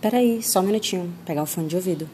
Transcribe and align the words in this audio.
Peraí, 0.00 0.40
só 0.42 0.60
um 0.60 0.62
minutinho. 0.62 1.12
Pegar 1.26 1.42
o 1.42 1.46
fone 1.46 1.66
de 1.66 1.74
ouvido. 1.76 2.08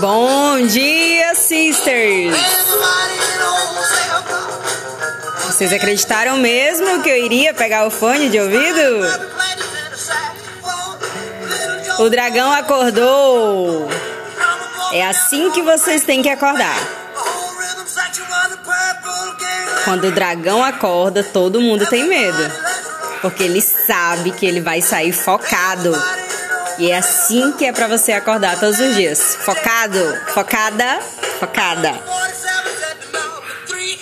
Bom 0.00 0.66
dia, 0.66 1.34
sisters! 1.34 2.36
Vocês 5.56 5.72
acreditaram 5.72 6.36
mesmo 6.36 7.02
que 7.02 7.08
eu 7.08 7.16
iria 7.16 7.54
pegar 7.54 7.86
o 7.86 7.90
fone 7.90 8.28
de 8.28 8.38
ouvido? 8.38 9.06
O 11.98 12.10
dragão 12.10 12.52
acordou! 12.52 13.88
É 14.92 15.06
assim 15.06 15.50
que 15.52 15.62
vocês 15.62 16.04
têm 16.04 16.20
que 16.20 16.28
acordar. 16.28 16.76
Quando 19.86 20.08
o 20.08 20.12
dragão 20.12 20.62
acorda, 20.62 21.24
todo 21.24 21.58
mundo 21.58 21.86
tem 21.86 22.04
medo. 22.04 22.52
Porque 23.22 23.42
ele 23.42 23.62
sabe 23.62 24.32
que 24.32 24.44
ele 24.44 24.60
vai 24.60 24.82
sair 24.82 25.12
focado. 25.12 25.90
E 26.78 26.90
é 26.90 26.98
assim 26.98 27.52
que 27.52 27.64
é 27.64 27.72
pra 27.72 27.88
você 27.88 28.12
acordar 28.12 28.60
todos 28.60 28.78
os 28.78 28.94
dias. 28.94 29.38
Focado, 29.40 30.20
focada, 30.34 31.00
focada. 31.40 31.94
47 31.94 32.68
said 32.78 33.00
to 33.00 33.18
number 33.18 33.66
three. 33.66 33.98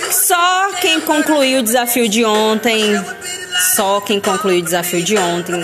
You 0.00 0.10
Só 0.10 0.53
quem 0.94 1.00
concluiu 1.00 1.58
o 1.58 1.62
desafio 1.62 2.08
de 2.08 2.24
ontem, 2.24 2.94
só 3.74 4.00
quem 4.00 4.20
concluiu 4.20 4.60
o 4.60 4.62
desafio 4.62 5.02
de 5.02 5.18
ontem 5.18 5.60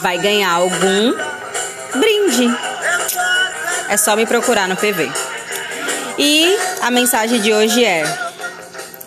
vai 0.00 0.18
ganhar 0.18 0.50
algum 0.50 1.14
brinde. 1.94 2.54
É 3.88 3.96
só 3.96 4.14
me 4.16 4.26
procurar 4.26 4.68
no 4.68 4.76
PV. 4.76 5.10
E 6.18 6.56
a 6.82 6.90
mensagem 6.90 7.40
de 7.40 7.54
hoje 7.54 7.82
é: 7.82 8.04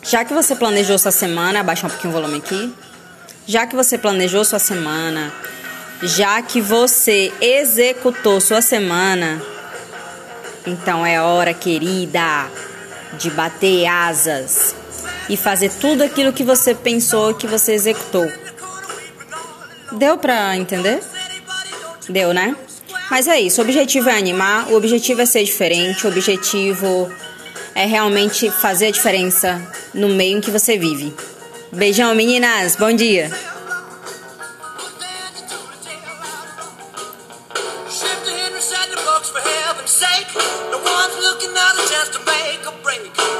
já 0.02 0.26
que 0.26 0.34
você 0.34 0.56
planejou 0.56 0.98
sua 0.98 1.12
semana, 1.12 1.60
abaixa 1.60 1.86
um 1.86 1.90
pouquinho 1.92 2.14
o 2.14 2.16
volume 2.16 2.40
aqui. 2.40 2.74
Já 3.46 3.68
que 3.68 3.76
você 3.76 3.96
planejou 3.96 4.44
sua 4.44 4.60
semana, 4.60 5.32
já 6.02 6.42
que 6.42 6.60
você 6.60 7.32
executou 7.40 8.42
sua 8.42 8.62
semana, 8.62 9.40
então 10.66 11.06
é 11.06 11.22
hora, 11.22 11.54
querida, 11.54 12.50
de 13.14 13.30
bater 13.30 13.86
asas 13.86 14.76
e 15.30 15.36
fazer 15.38 15.72
tudo 15.80 16.04
aquilo 16.04 16.34
que 16.34 16.44
você 16.44 16.74
pensou 16.74 17.34
que 17.34 17.48
você 17.48 17.74
executou. 17.74 18.30
Deu 19.94 20.18
pra 20.18 20.56
entender? 20.56 21.02
Deu, 22.10 22.34
né? 22.34 22.56
Mas 23.10 23.28
é 23.28 23.40
isso, 23.40 23.62
o 23.62 23.64
objetivo 23.64 24.10
é 24.10 24.18
animar, 24.18 24.70
o 24.70 24.76
objetivo 24.76 25.22
é 25.22 25.26
ser 25.26 25.44
diferente, 25.44 26.06
o 26.06 26.10
objetivo 26.10 27.10
é 27.74 27.86
realmente 27.86 28.52
fazer 28.52 28.88
a 28.88 28.92
diferença 28.92 29.62
no 29.94 30.10
meio 30.10 30.38
em 30.38 30.42
que 30.42 30.52
você 30.52 30.78
vive. 30.78 31.14
Beijão, 31.72 32.14
meninas, 32.16 32.76
bom 32.76 32.92
dia! 32.92 33.32
inside 38.70 38.92
the 38.92 39.02
box 39.06 39.30
for 39.30 39.40
heaven's 39.40 39.92
sake. 39.92 40.28
No 40.72 40.80
one's 40.84 41.16
looking 41.24 41.56
at 41.56 41.74
a 41.80 41.88
chance 41.88 42.10
to 42.10 42.20
make 42.26 42.66
a 42.68 42.74
break. 42.84 43.38